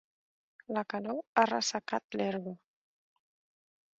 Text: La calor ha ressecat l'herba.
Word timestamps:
La 0.77 0.83
calor 0.93 1.19
ha 1.41 1.43
ressecat 1.51 2.17
l'herba. 2.21 2.55